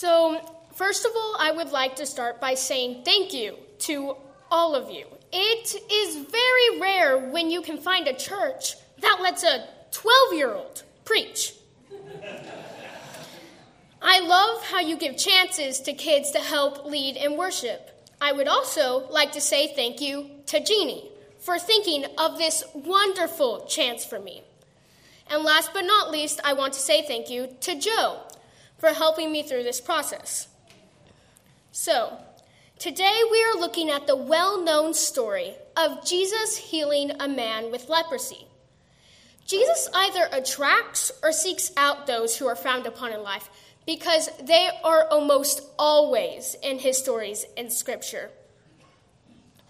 So, 0.00 0.40
first 0.74 1.04
of 1.04 1.10
all, 1.16 1.34
I 1.40 1.50
would 1.50 1.72
like 1.72 1.96
to 1.96 2.06
start 2.06 2.40
by 2.40 2.54
saying 2.54 3.02
thank 3.04 3.34
you 3.34 3.56
to 3.80 4.14
all 4.48 4.76
of 4.76 4.92
you. 4.92 5.06
It 5.32 5.74
is 5.90 6.24
very 6.30 6.80
rare 6.80 7.18
when 7.18 7.50
you 7.50 7.62
can 7.62 7.78
find 7.78 8.06
a 8.06 8.14
church 8.14 8.76
that 9.00 9.18
lets 9.20 9.42
a 9.42 9.66
12 9.90 10.34
year 10.34 10.54
old 10.54 10.84
preach. 11.04 11.54
I 14.00 14.20
love 14.20 14.66
how 14.66 14.78
you 14.78 14.96
give 14.96 15.16
chances 15.16 15.80
to 15.80 15.92
kids 15.92 16.30
to 16.30 16.38
help 16.38 16.84
lead 16.86 17.16
in 17.16 17.36
worship. 17.36 17.90
I 18.20 18.30
would 18.30 18.46
also 18.46 19.10
like 19.10 19.32
to 19.32 19.40
say 19.40 19.74
thank 19.74 20.00
you 20.00 20.30
to 20.46 20.62
Jeannie 20.62 21.10
for 21.40 21.58
thinking 21.58 22.04
of 22.16 22.38
this 22.38 22.62
wonderful 22.72 23.66
chance 23.66 24.04
for 24.04 24.20
me. 24.20 24.44
And 25.26 25.42
last 25.42 25.72
but 25.72 25.82
not 25.82 26.12
least, 26.12 26.40
I 26.44 26.52
want 26.52 26.74
to 26.74 26.80
say 26.80 27.02
thank 27.02 27.28
you 27.28 27.48
to 27.62 27.74
Joe 27.76 28.27
for 28.78 28.90
helping 28.90 29.30
me 29.32 29.42
through 29.42 29.64
this 29.64 29.80
process. 29.80 30.48
So, 31.72 32.18
today 32.78 33.20
we 33.30 33.44
are 33.44 33.60
looking 33.60 33.90
at 33.90 34.06
the 34.06 34.16
well 34.16 34.62
known 34.62 34.94
story 34.94 35.54
of 35.76 36.04
Jesus 36.04 36.56
healing 36.56 37.12
a 37.20 37.28
man 37.28 37.70
with 37.70 37.88
leprosy. 37.88 38.46
Jesus 39.46 39.88
either 39.94 40.28
attracts 40.32 41.10
or 41.22 41.32
seeks 41.32 41.72
out 41.76 42.06
those 42.06 42.36
who 42.36 42.46
are 42.46 42.56
frowned 42.56 42.86
upon 42.86 43.12
in 43.12 43.22
life 43.22 43.48
because 43.86 44.28
they 44.42 44.68
are 44.84 45.08
almost 45.08 45.62
always 45.78 46.54
in 46.62 46.78
his 46.78 46.98
stories 46.98 47.46
in 47.56 47.70
Scripture. 47.70 48.30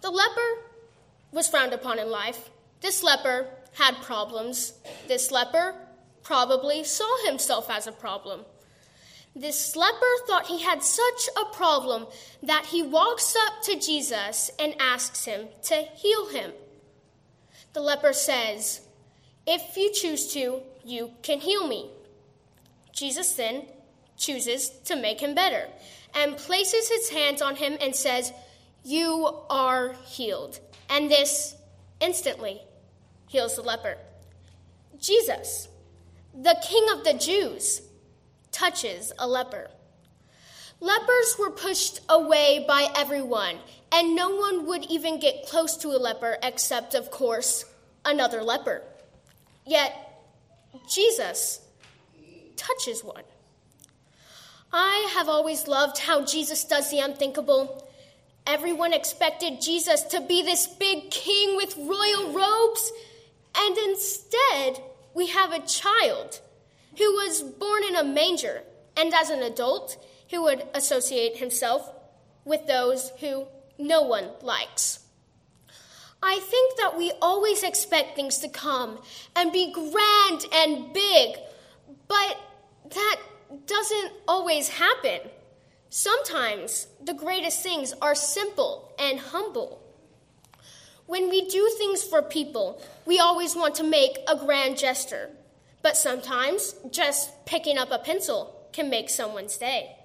The 0.00 0.10
leper 0.10 0.64
was 1.30 1.46
frowned 1.46 1.72
upon 1.72 1.98
in 2.00 2.10
life. 2.10 2.50
This 2.80 3.04
leper 3.04 3.46
had 3.74 3.94
problems. 4.02 4.72
This 5.06 5.30
leper 5.30 5.76
probably 6.24 6.82
saw 6.82 7.26
himself 7.26 7.70
as 7.70 7.86
a 7.86 7.92
problem. 7.92 8.40
This 9.34 9.76
leper 9.76 10.16
thought 10.26 10.46
he 10.46 10.62
had 10.62 10.82
such 10.82 11.28
a 11.36 11.54
problem 11.54 12.06
that 12.42 12.66
he 12.66 12.82
walks 12.82 13.36
up 13.46 13.62
to 13.64 13.78
Jesus 13.78 14.50
and 14.58 14.74
asks 14.80 15.24
him 15.24 15.48
to 15.64 15.76
heal 15.94 16.28
him. 16.28 16.52
The 17.72 17.80
leper 17.80 18.12
says, 18.12 18.80
If 19.46 19.76
you 19.76 19.92
choose 19.92 20.32
to, 20.32 20.62
you 20.84 21.12
can 21.22 21.38
heal 21.38 21.66
me. 21.68 21.90
Jesus 22.92 23.32
then 23.34 23.66
chooses 24.16 24.70
to 24.84 24.96
make 24.96 25.20
him 25.20 25.34
better 25.34 25.68
and 26.14 26.36
places 26.36 26.88
his 26.88 27.10
hands 27.10 27.40
on 27.40 27.56
him 27.56 27.76
and 27.80 27.94
says, 27.94 28.32
You 28.84 29.38
are 29.48 29.94
healed. 30.04 30.58
And 30.88 31.10
this 31.10 31.54
instantly 32.00 32.60
heals 33.28 33.56
the 33.56 33.62
leper. 33.62 33.96
Jesus, 34.98 35.68
the 36.34 36.56
King 36.62 36.86
of 36.92 37.04
the 37.04 37.14
Jews, 37.14 37.82
touches 38.52 39.12
a 39.18 39.26
leper. 39.26 39.70
Lepers 40.80 41.36
were 41.38 41.50
pushed 41.50 42.00
away 42.08 42.64
by 42.66 42.88
everyone, 42.96 43.58
and 43.92 44.16
no 44.16 44.30
one 44.30 44.66
would 44.66 44.84
even 44.84 45.20
get 45.20 45.46
close 45.46 45.76
to 45.78 45.88
a 45.88 45.98
leper 45.98 46.38
except, 46.42 46.94
of 46.94 47.10
course, 47.10 47.66
another 48.04 48.42
leper. 48.42 48.82
Yet, 49.66 49.94
Jesus 50.88 51.60
touches 52.56 53.04
one. 53.04 53.24
I 54.72 55.10
have 55.14 55.28
always 55.28 55.68
loved 55.68 55.98
how 55.98 56.24
Jesus 56.24 56.64
does 56.64 56.90
the 56.90 57.00
unthinkable. 57.00 57.86
Everyone 58.46 58.92
expected 58.92 59.60
Jesus 59.60 60.02
to 60.04 60.20
be 60.20 60.42
this 60.42 60.66
big 60.66 61.10
king 61.10 61.56
with 61.56 61.76
royal 61.76 62.32
robes, 62.32 62.92
and 63.54 63.76
instead, 63.76 64.82
we 65.12 65.26
have 65.26 65.52
a 65.52 65.66
child 65.66 66.40
who 66.96 67.12
was 67.12 67.42
born 67.42 67.84
in 67.84 67.96
a 67.96 68.04
manger, 68.04 68.62
and 68.96 69.12
as 69.14 69.30
an 69.30 69.42
adult, 69.42 69.96
who 70.30 70.42
would 70.42 70.66
associate 70.74 71.36
himself 71.36 71.90
with 72.44 72.66
those 72.66 73.10
who 73.20 73.46
no 73.78 74.02
one 74.02 74.28
likes. 74.42 75.00
I 76.22 76.38
think 76.38 76.78
that 76.78 76.98
we 76.98 77.12
always 77.22 77.62
expect 77.62 78.14
things 78.14 78.38
to 78.38 78.48
come 78.48 78.98
and 79.34 79.52
be 79.52 79.72
grand 79.72 80.44
and 80.52 80.92
big, 80.92 81.36
but 82.08 82.36
that 82.90 83.16
doesn't 83.66 84.12
always 84.28 84.68
happen. 84.68 85.20
Sometimes 85.88 86.86
the 87.02 87.14
greatest 87.14 87.62
things 87.62 87.94
are 88.02 88.14
simple 88.14 88.92
and 88.98 89.18
humble. 89.18 89.80
When 91.06 91.30
we 91.30 91.48
do 91.48 91.68
things 91.76 92.04
for 92.04 92.22
people, 92.22 92.80
we 93.06 93.18
always 93.18 93.56
want 93.56 93.74
to 93.76 93.82
make 93.82 94.18
a 94.28 94.36
grand 94.36 94.78
gesture. 94.78 95.30
But 95.82 95.96
sometimes 95.96 96.74
just 96.90 97.44
picking 97.46 97.78
up 97.78 97.90
a 97.90 97.98
pencil 97.98 98.68
can 98.72 98.90
make 98.90 99.10
someone's 99.10 99.56
day. 99.56 99.96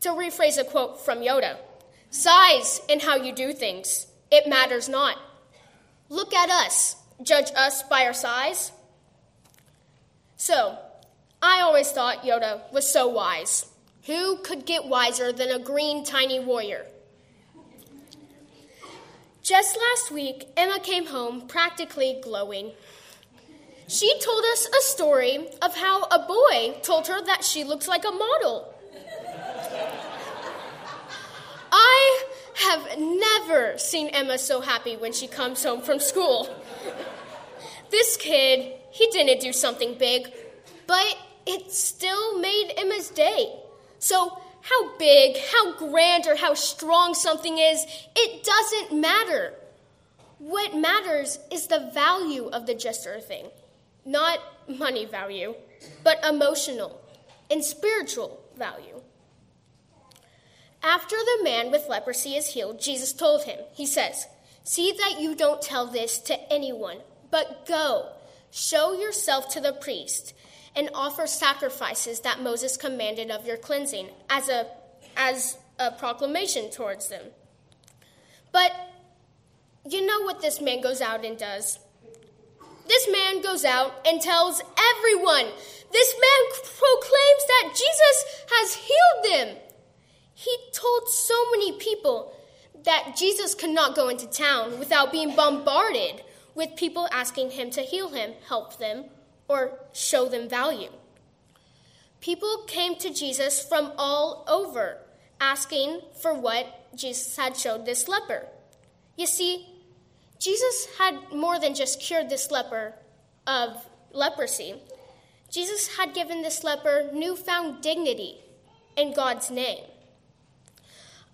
To 0.00 0.10
rephrase 0.10 0.58
a 0.58 0.64
quote 0.64 1.04
from 1.04 1.18
Yoda 1.18 1.56
size 2.10 2.80
in 2.88 3.00
how 3.00 3.16
you 3.16 3.34
do 3.34 3.52
things, 3.52 4.06
it 4.30 4.46
matters 4.46 4.88
not. 4.88 5.18
Look 6.08 6.32
at 6.32 6.48
us, 6.48 6.96
judge 7.22 7.50
us 7.56 7.82
by 7.82 8.06
our 8.06 8.12
size. 8.12 8.70
So, 10.36 10.78
I 11.42 11.60
always 11.60 11.90
thought 11.90 12.22
Yoda 12.22 12.72
was 12.72 12.90
so 12.90 13.08
wise. 13.08 13.66
Who 14.06 14.36
could 14.36 14.64
get 14.66 14.86
wiser 14.86 15.32
than 15.32 15.50
a 15.50 15.58
green 15.58 16.04
tiny 16.04 16.38
warrior? 16.38 16.86
Just 19.42 19.76
last 19.76 20.10
week, 20.10 20.48
Emma 20.56 20.78
came 20.80 21.06
home 21.06 21.46
practically 21.48 22.18
glowing. 22.22 22.72
She 23.86 24.18
told 24.20 24.44
us 24.52 24.66
a 24.66 24.82
story 24.82 25.48
of 25.60 25.76
how 25.76 26.04
a 26.04 26.26
boy 26.26 26.78
told 26.82 27.06
her 27.08 27.22
that 27.24 27.44
she 27.44 27.64
looks 27.64 27.86
like 27.86 28.04
a 28.04 28.10
model. 28.10 28.74
I 31.70 32.24
have 32.56 32.98
never 32.98 33.76
seen 33.78 34.08
Emma 34.08 34.38
so 34.38 34.60
happy 34.60 34.96
when 34.96 35.12
she 35.12 35.26
comes 35.26 35.62
home 35.62 35.82
from 35.82 35.98
school. 35.98 36.48
This 37.90 38.16
kid, 38.16 38.72
he 38.90 39.06
didn't 39.08 39.40
do 39.40 39.52
something 39.52 39.98
big, 39.98 40.32
but 40.86 41.18
it 41.46 41.70
still 41.72 42.38
made 42.38 42.72
Emma's 42.76 43.10
day. 43.10 43.54
So, 43.98 44.38
how 44.62 44.96
big, 44.96 45.36
how 45.52 45.76
grand, 45.76 46.26
or 46.26 46.36
how 46.36 46.54
strong 46.54 47.12
something 47.12 47.58
is, 47.58 47.84
it 48.16 48.44
doesn't 48.44 48.98
matter. 48.98 49.52
What 50.38 50.74
matters 50.74 51.38
is 51.52 51.66
the 51.66 51.90
value 51.92 52.48
of 52.48 52.66
the 52.66 52.74
gesture 52.74 53.20
thing. 53.20 53.50
Not 54.04 54.38
money 54.68 55.04
value, 55.04 55.54
but 56.02 56.24
emotional 56.24 57.00
and 57.50 57.64
spiritual 57.64 58.40
value. 58.56 59.00
After 60.82 61.16
the 61.16 61.44
man 61.44 61.70
with 61.70 61.88
leprosy 61.88 62.36
is 62.36 62.48
healed, 62.48 62.80
Jesus 62.80 63.12
told 63.12 63.44
him, 63.44 63.58
He 63.72 63.86
says, 63.86 64.26
See 64.64 64.92
that 64.92 65.20
you 65.20 65.34
don't 65.34 65.62
tell 65.62 65.86
this 65.86 66.18
to 66.20 66.52
anyone, 66.52 66.98
but 67.30 67.66
go, 67.66 68.10
show 68.50 68.92
yourself 68.92 69.48
to 69.50 69.60
the 69.60 69.72
priest 69.72 70.34
and 70.76 70.90
offer 70.94 71.26
sacrifices 71.26 72.20
that 72.20 72.42
Moses 72.42 72.76
commanded 72.76 73.30
of 73.30 73.46
your 73.46 73.56
cleansing 73.56 74.08
as 74.28 74.48
a, 74.48 74.66
as 75.16 75.56
a 75.78 75.90
proclamation 75.92 76.70
towards 76.70 77.08
them. 77.08 77.22
But 78.52 78.72
you 79.88 80.06
know 80.06 80.22
what 80.22 80.40
this 80.40 80.60
man 80.60 80.80
goes 80.80 81.00
out 81.00 81.24
and 81.24 81.38
does? 81.38 81.78
This 82.94 83.10
man 83.10 83.42
goes 83.42 83.64
out 83.64 84.06
and 84.06 84.20
tells 84.20 84.62
everyone. 84.78 85.46
This 85.90 86.14
man 86.14 86.60
proclaims 86.62 87.44
that 87.48 87.70
Jesus 87.70 88.44
has 88.48 88.74
healed 88.74 89.32
them. 89.32 89.56
He 90.32 90.56
told 90.72 91.08
so 91.08 91.34
many 91.50 91.72
people 91.72 92.32
that 92.84 93.16
Jesus 93.16 93.56
could 93.56 93.70
not 93.70 93.96
go 93.96 94.08
into 94.10 94.28
town 94.28 94.78
without 94.78 95.10
being 95.10 95.34
bombarded 95.34 96.22
with 96.54 96.76
people 96.76 97.08
asking 97.10 97.50
him 97.50 97.68
to 97.70 97.80
heal 97.80 98.10
him, 98.10 98.34
help 98.46 98.78
them, 98.78 99.06
or 99.48 99.76
show 99.92 100.28
them 100.28 100.48
value. 100.48 100.92
People 102.20 102.62
came 102.68 102.94
to 102.98 103.12
Jesus 103.12 103.60
from 103.60 103.90
all 103.98 104.44
over 104.46 104.98
asking 105.40 106.00
for 106.22 106.32
what 106.32 106.94
Jesus 106.94 107.36
had 107.36 107.56
showed 107.56 107.86
this 107.86 108.06
leper. 108.06 108.46
You 109.16 109.26
see, 109.26 109.73
Jesus 110.38 110.88
had 110.98 111.32
more 111.32 111.58
than 111.58 111.74
just 111.74 112.00
cured 112.00 112.28
this 112.28 112.50
leper 112.50 112.94
of 113.46 113.86
leprosy. 114.12 114.74
Jesus 115.50 115.96
had 115.96 116.14
given 116.14 116.42
this 116.42 116.64
leper 116.64 117.10
newfound 117.12 117.82
dignity 117.82 118.38
in 118.96 119.14
God's 119.14 119.50
name. 119.50 119.84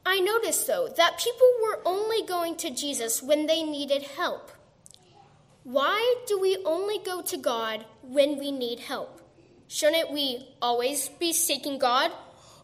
I 0.05 0.21
noticed, 0.21 0.67
though, 0.67 0.89
that 0.97 1.19
people 1.19 1.49
were 1.63 1.81
only 1.85 2.27
going 2.27 2.57
to 2.57 2.71
Jesus 2.71 3.23
when 3.23 3.47
they 3.47 3.63
needed 3.63 4.03
help. 4.03 4.51
Why 5.63 6.17
do 6.27 6.41
we 6.41 6.57
only 6.65 6.99
go 6.99 7.21
to 7.23 7.37
God 7.37 7.85
when 8.03 8.39
we 8.39 8.51
need 8.51 8.81
help? 8.81 9.21
Shouldn't 9.69 10.11
we 10.11 10.49
always 10.61 11.09
be 11.09 11.33
seeking 11.33 11.79
God? 11.79 12.11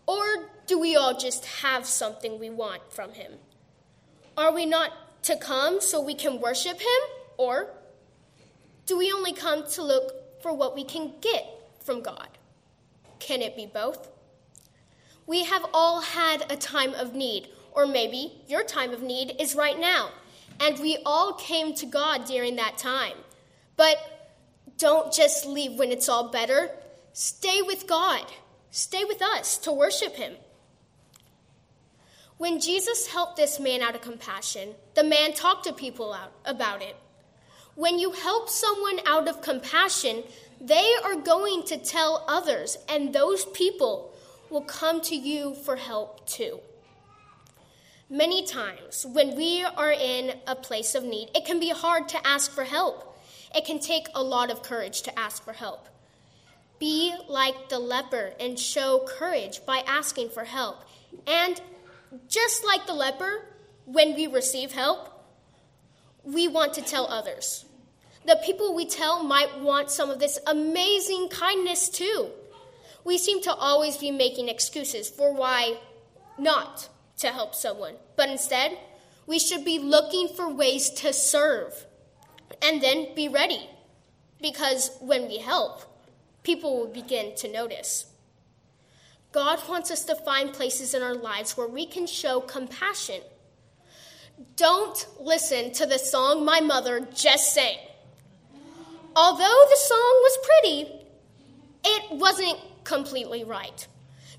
Or 0.07 0.49
do 0.67 0.79
we 0.79 0.97
all 0.97 1.17
just 1.17 1.45
have 1.63 1.87
something 1.87 2.39
we 2.39 2.51
want 2.51 2.93
from 2.93 3.13
Him? 3.13 3.33
Are 4.37 4.53
we 4.53 4.67
not 4.67 4.93
to 5.23 5.37
come 5.37 5.81
so 5.81 6.01
we 6.01 6.15
can 6.15 6.41
worship 6.41 6.81
Him? 6.81 7.03
Or 7.37 7.69
do 8.87 8.97
we 8.97 9.13
only 9.13 9.33
come 9.33 9.67
to 9.71 9.83
look 9.83 10.43
for 10.43 10.53
what 10.53 10.75
we 10.75 10.85
can 10.85 11.13
get 11.21 11.45
from 11.81 12.03
God? 12.03 12.29
Can 13.19 13.43
it 13.43 13.57
be 13.57 13.67
both? 13.67 14.09
We 15.27 15.45
have 15.45 15.67
all 15.75 16.01
had 16.01 16.51
a 16.51 16.57
time 16.57 16.95
of 16.95 17.15
need, 17.15 17.49
or 17.73 17.87
maybe 17.87 18.41
your 18.47 18.63
time 18.63 18.93
of 18.93 19.03
need 19.03 19.35
is 19.41 19.57
right 19.57 19.79
now, 19.79 20.11
and 20.61 20.79
we 20.79 20.99
all 21.05 21.33
came 21.33 21.75
to 21.75 21.87
God 21.87 22.27
during 22.27 22.57
that 22.57 22.79
time. 22.79 23.17
But 23.77 23.99
don't 24.79 25.13
just 25.13 25.47
leave 25.47 25.79
when 25.79 25.91
it's 25.91 26.09
all 26.09 26.29
better. 26.29 26.71
Stay 27.13 27.63
with 27.63 27.87
God. 27.87 28.25
Stay 28.71 29.05
with 29.05 29.21
us 29.21 29.59
to 29.59 29.73
worship 29.73 30.15
Him. 30.15 30.35
When 32.39 32.61
Jesus 32.61 33.07
helped 33.07 33.37
this 33.37 33.59
man 33.59 33.81
out 33.81 33.95
of 33.95 34.03
compassion, 34.03 34.75
the 34.95 35.05
man 35.05 35.33
talked 35.33 35.65
to 35.65 35.73
people 35.73 36.13
out 36.13 36.33
about 36.45 36.83
it. 36.83 36.95
When 37.75 37.99
you 37.99 38.13
help 38.13 38.51
someone 38.51 39.01
out 39.07 39.27
of 39.27 39.41
compassion, 39.41 40.23
they 40.61 40.93
are 41.03 41.17
going 41.17 41.63
to 41.65 41.79
tell 41.79 42.25
others, 42.29 42.77
and 42.91 43.13
those 43.13 43.47
people 43.47 44.15
will 44.51 44.63
come 44.63 45.01
to 45.03 45.17
you 45.17 45.55
for 45.55 45.77
help 45.77 46.27
too. 46.27 46.61
Many 48.11 48.45
times, 48.45 49.07
when 49.07 49.35
we 49.35 49.65
are 49.65 49.93
in 49.93 50.39
a 50.47 50.55
place 50.55 50.95
of 50.95 51.05
need, 51.05 51.31
it 51.35 51.47
can 51.47 51.59
be 51.59 51.71
hard 51.71 52.09
to 52.11 52.27
ask 52.27 52.53
for 52.53 52.65
help. 52.65 53.19
It 53.55 53.65
can 53.65 53.79
take 53.81 54.09
a 54.15 54.23
lot 54.23 54.51
of 54.51 54.63
courage 54.63 55.03
to 55.03 55.19
ask 55.19 55.43
for 55.43 55.55
help. 55.55 55.89
Be 56.79 57.15
like 57.29 57.71
the 57.71 57.79
leper 57.79 58.35
and 58.39 58.59
show 58.59 59.07
courage 59.09 59.65
by 59.65 59.83
asking 59.87 60.29
for 60.29 60.45
help. 60.45 60.85
And 61.27 61.61
just 62.29 62.65
like 62.65 62.87
the 62.87 62.93
leper, 62.93 63.47
when 63.85 64.15
we 64.15 64.27
receive 64.27 64.73
help, 64.73 65.09
we 66.25 66.49
want 66.49 66.75
to 66.75 66.83
tell 66.83 67.07
others. 67.07 67.65
The 68.27 68.41
people 68.45 68.75
we 68.75 68.87
tell 68.87 69.23
might 69.23 69.61
want 69.61 69.91
some 69.91 70.11
of 70.11 70.19
this 70.19 70.39
amazing 70.47 71.29
kindness 71.29 71.89
too. 71.89 72.31
We 73.05 73.19
seem 73.19 73.41
to 73.43 73.55
always 73.55 73.97
be 73.97 74.11
making 74.11 74.49
excuses 74.49 75.09
for 75.09 75.33
why 75.33 75.79
not 76.37 76.89
to 77.19 77.29
help 77.29 77.55
someone, 77.55 77.95
but 78.17 78.29
instead, 78.29 78.77
we 79.27 79.39
should 79.39 79.65
be 79.65 79.79
looking 79.79 80.29
for 80.29 80.53
ways 80.53 80.91
to 80.91 81.13
serve 81.13 81.87
and 82.61 82.83
then 82.83 83.15
be 83.15 83.29
ready. 83.29 83.71
Because 84.41 84.91
when 85.01 85.29
we 85.29 85.39
help, 85.39 85.83
people 86.43 86.77
will 86.77 86.89
begin 86.89 87.35
to 87.37 87.51
notice. 87.51 88.07
God 89.37 89.69
wants 89.69 89.91
us 89.91 90.03
to 90.07 90.15
find 90.15 90.51
places 90.51 90.95
in 90.95 91.03
our 91.03 91.15
lives 91.15 91.59
where 91.59 91.69
we 91.69 91.85
can 91.85 92.07
show 92.07 92.41
compassion. 92.41 93.21
Don't 94.57 95.07
listen 95.21 95.73
to 95.73 95.85
the 95.85 95.99
song 95.99 96.43
my 96.43 96.61
mother 96.61 97.07
just 97.15 97.53
sang. 97.53 97.77
Although 99.15 99.65
the 99.69 99.77
song 99.77 100.15
was 100.23 100.39
pretty, 100.49 100.91
it 101.85 102.13
wasn't 102.13 102.59
completely 102.85 103.45
right. 103.45 103.87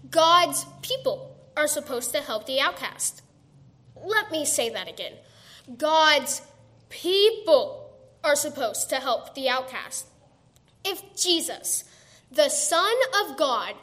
God's 0.09 0.65
people 0.81 1.37
are 1.55 1.67
supposed 1.67 2.11
to 2.13 2.21
help 2.21 2.47
the 2.47 2.59
outcast. 2.59 3.21
Let 3.95 4.31
me 4.31 4.45
say 4.45 4.71
that 4.71 4.89
again. 4.89 5.13
God's 5.77 6.41
people 6.89 7.93
are 8.23 8.35
supposed 8.35 8.89
to 8.89 8.95
help 8.95 9.35
the 9.35 9.47
outcast. 9.47 10.07
If 10.83 11.03
Jesus, 11.15 11.83
the 12.31 12.49
Son 12.49 12.95
of 13.23 13.37
God, 13.37 13.75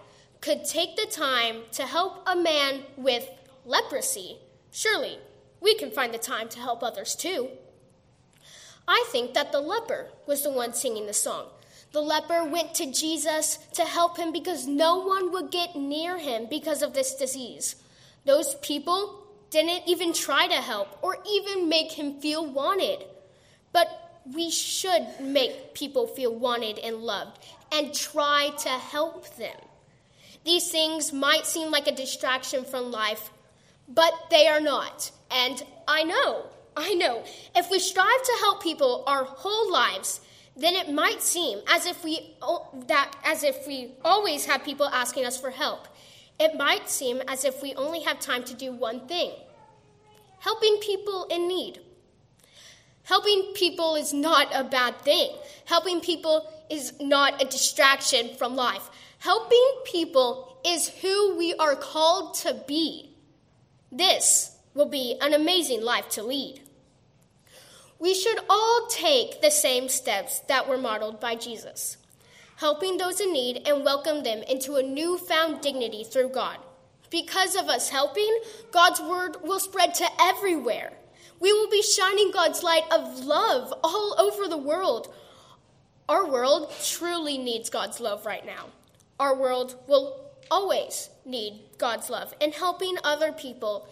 could 0.44 0.62
take 0.62 0.94
the 0.94 1.06
time 1.06 1.62
to 1.72 1.86
help 1.86 2.22
a 2.26 2.36
man 2.36 2.82
with 2.98 3.26
leprosy, 3.64 4.36
surely 4.70 5.18
we 5.58 5.74
can 5.74 5.90
find 5.90 6.12
the 6.12 6.18
time 6.18 6.50
to 6.50 6.60
help 6.60 6.82
others 6.82 7.16
too. 7.16 7.48
I 8.86 9.06
think 9.10 9.32
that 9.32 9.52
the 9.52 9.60
leper 9.60 10.10
was 10.26 10.42
the 10.42 10.50
one 10.50 10.74
singing 10.74 11.06
the 11.06 11.14
song. 11.14 11.46
The 11.92 12.02
leper 12.02 12.44
went 12.44 12.74
to 12.74 12.92
Jesus 12.92 13.56
to 13.72 13.86
help 13.86 14.18
him 14.18 14.32
because 14.32 14.66
no 14.66 14.98
one 14.98 15.32
would 15.32 15.50
get 15.50 15.76
near 15.76 16.18
him 16.18 16.46
because 16.50 16.82
of 16.82 16.92
this 16.92 17.14
disease. 17.14 17.76
Those 18.26 18.54
people 18.56 19.26
didn't 19.48 19.88
even 19.88 20.12
try 20.12 20.46
to 20.46 20.56
help 20.56 20.98
or 21.00 21.16
even 21.26 21.70
make 21.70 21.92
him 21.92 22.20
feel 22.20 22.44
wanted. 22.44 23.02
But 23.72 23.88
we 24.30 24.50
should 24.50 25.06
make 25.22 25.72
people 25.72 26.06
feel 26.06 26.34
wanted 26.34 26.78
and 26.80 26.96
loved 26.96 27.38
and 27.72 27.94
try 27.94 28.50
to 28.58 28.68
help 28.68 29.36
them. 29.36 29.56
These 30.44 30.70
things 30.70 31.12
might 31.12 31.46
seem 31.46 31.70
like 31.70 31.86
a 31.86 31.94
distraction 31.94 32.64
from 32.64 32.90
life, 32.90 33.30
but 33.88 34.12
they 34.30 34.46
are 34.46 34.60
not. 34.60 35.10
And 35.30 35.62
I 35.88 36.04
know 36.04 36.46
I 36.76 36.94
know. 36.94 37.22
If 37.54 37.70
we 37.70 37.78
strive 37.78 38.22
to 38.22 38.36
help 38.40 38.62
people 38.62 39.04
our 39.06 39.24
whole 39.24 39.70
lives, 39.70 40.20
then 40.56 40.74
it 40.74 40.92
might 40.92 41.22
seem 41.22 41.60
as 41.68 41.86
if 41.86 42.02
we 42.04 42.34
that 42.86 43.12
as 43.24 43.42
if 43.42 43.66
we 43.66 43.92
always 44.04 44.46
have 44.46 44.64
people 44.64 44.86
asking 44.86 45.24
us 45.24 45.40
for 45.40 45.50
help. 45.50 45.88
It 46.38 46.56
might 46.56 46.88
seem 46.88 47.22
as 47.28 47.44
if 47.44 47.62
we 47.62 47.74
only 47.74 48.02
have 48.02 48.18
time 48.18 48.42
to 48.44 48.54
do 48.54 48.72
one 48.72 49.06
thing. 49.06 49.32
Helping 50.40 50.78
people 50.78 51.26
in 51.30 51.48
need. 51.48 51.80
Helping 53.04 53.52
people 53.54 53.94
is 53.94 54.12
not 54.12 54.48
a 54.52 54.64
bad 54.64 54.98
thing. 55.00 55.30
Helping 55.66 56.00
people 56.00 56.50
is 56.70 56.92
not 57.00 57.40
a 57.40 57.44
distraction 57.44 58.34
from 58.36 58.56
life. 58.56 58.90
Helping 59.24 59.70
people 59.86 60.58
is 60.66 60.90
who 61.00 61.34
we 61.38 61.54
are 61.54 61.76
called 61.76 62.34
to 62.34 62.62
be. 62.68 63.16
This 63.90 64.54
will 64.74 64.84
be 64.84 65.16
an 65.18 65.32
amazing 65.32 65.80
life 65.82 66.10
to 66.10 66.22
lead. 66.22 66.60
We 67.98 68.12
should 68.12 68.38
all 68.50 68.86
take 68.90 69.40
the 69.40 69.50
same 69.50 69.88
steps 69.88 70.40
that 70.40 70.68
were 70.68 70.76
modeled 70.76 71.20
by 71.20 71.36
Jesus, 71.36 71.96
helping 72.56 72.98
those 72.98 73.18
in 73.18 73.32
need 73.32 73.66
and 73.66 73.82
welcome 73.82 74.24
them 74.24 74.42
into 74.42 74.74
a 74.74 74.82
newfound 74.82 75.62
dignity 75.62 76.04
through 76.04 76.28
God. 76.28 76.58
Because 77.08 77.56
of 77.56 77.68
us 77.68 77.88
helping, 77.88 78.40
God's 78.72 79.00
word 79.00 79.38
will 79.42 79.58
spread 79.58 79.94
to 79.94 80.08
everywhere. 80.20 80.92
We 81.40 81.50
will 81.50 81.70
be 81.70 81.80
shining 81.80 82.30
God's 82.30 82.62
light 82.62 82.84
of 82.92 83.24
love 83.24 83.72
all 83.82 84.16
over 84.18 84.48
the 84.48 84.58
world. 84.58 85.14
Our 86.10 86.30
world 86.30 86.70
truly 86.84 87.38
needs 87.38 87.70
God's 87.70 88.00
love 88.00 88.26
right 88.26 88.44
now. 88.44 88.66
Our 89.18 89.36
world 89.36 89.76
will 89.86 90.30
always 90.50 91.08
need 91.24 91.60
God's 91.78 92.10
love, 92.10 92.34
and 92.40 92.52
helping 92.52 92.96
other 93.02 93.32
people 93.32 93.88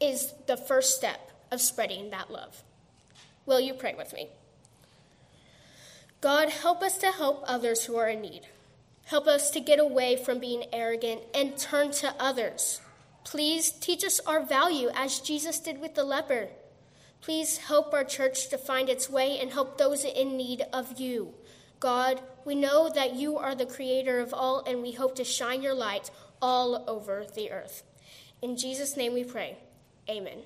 is 0.00 0.32
the 0.46 0.56
first 0.56 0.96
step 0.96 1.30
of 1.50 1.60
spreading 1.60 2.10
that 2.10 2.30
love. 2.30 2.62
Will 3.46 3.60
you 3.60 3.74
pray 3.74 3.94
with 3.96 4.12
me? 4.12 4.28
God, 6.20 6.50
help 6.50 6.82
us 6.82 6.98
to 6.98 7.10
help 7.10 7.42
others 7.46 7.84
who 7.84 7.96
are 7.96 8.08
in 8.08 8.20
need. 8.20 8.42
Help 9.04 9.26
us 9.26 9.50
to 9.50 9.60
get 9.60 9.80
away 9.80 10.16
from 10.16 10.38
being 10.38 10.64
arrogant 10.72 11.22
and 11.34 11.58
turn 11.58 11.90
to 11.90 12.14
others. 12.18 12.80
Please 13.24 13.72
teach 13.72 14.04
us 14.04 14.20
our 14.20 14.44
value 14.44 14.90
as 14.94 15.20
Jesus 15.20 15.58
did 15.58 15.80
with 15.80 15.94
the 15.94 16.04
leper. 16.04 16.48
Please 17.20 17.58
help 17.58 17.92
our 17.92 18.04
church 18.04 18.48
to 18.48 18.58
find 18.58 18.88
its 18.88 19.10
way 19.10 19.38
and 19.38 19.50
help 19.50 19.78
those 19.78 20.04
in 20.04 20.36
need 20.36 20.62
of 20.72 21.00
you. 21.00 21.34
God, 21.82 22.22
we 22.44 22.54
know 22.54 22.88
that 22.94 23.16
you 23.16 23.36
are 23.36 23.56
the 23.56 23.66
creator 23.66 24.20
of 24.20 24.32
all, 24.32 24.62
and 24.68 24.82
we 24.82 24.92
hope 24.92 25.16
to 25.16 25.24
shine 25.24 25.62
your 25.62 25.74
light 25.74 26.12
all 26.40 26.84
over 26.88 27.26
the 27.34 27.50
earth. 27.50 27.82
In 28.40 28.56
Jesus' 28.56 28.96
name 28.96 29.14
we 29.14 29.24
pray. 29.24 29.58
Amen. 30.08 30.42